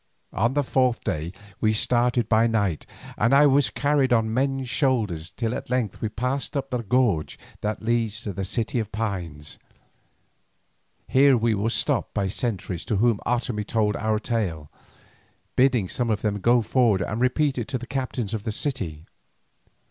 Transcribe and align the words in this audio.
On 0.33 0.55
the 0.55 0.63
fourth 0.63 1.03
day 1.03 1.31
we 1.59 1.73
started 1.73 2.27
by 2.27 2.47
night, 2.47 2.87
and 3.19 3.35
I 3.35 3.45
was 3.45 3.69
carried 3.69 4.11
on 4.11 4.33
men's 4.33 4.67
shoulders 4.67 5.29
till 5.29 5.53
at 5.53 5.69
length 5.69 6.01
we 6.01 6.09
passed 6.09 6.57
up 6.57 6.71
the 6.71 6.81
gorge 6.81 7.37
that 7.59 7.83
leads 7.83 8.19
to 8.21 8.33
the 8.33 8.43
City 8.43 8.79
of 8.79 8.91
Pines. 8.91 9.59
Here 11.07 11.37
we 11.37 11.53
were 11.53 11.69
stopped 11.69 12.15
by 12.15 12.29
sentries 12.29 12.83
to 12.85 12.95
whom 12.95 13.19
Otomie 13.27 13.63
told 13.63 13.95
our 13.95 14.17
tale, 14.17 14.71
bidding 15.55 15.87
some 15.87 16.09
of 16.09 16.23
them 16.23 16.39
go 16.41 16.63
forward 16.63 17.01
and 17.03 17.21
repeat 17.21 17.59
it 17.59 17.67
to 17.67 17.77
the 17.77 17.85
captains 17.85 18.33
of 18.33 18.43
the 18.43 18.51
city. 18.51 19.05